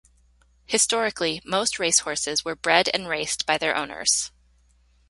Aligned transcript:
Historically, 0.65 1.43
most 1.45 1.77
race 1.77 1.99
horses 1.99 2.43
were 2.43 2.55
bred 2.55 2.89
and 2.91 3.07
raced 3.07 3.45
by 3.45 3.55
their 3.55 3.75
owners. 3.77 4.31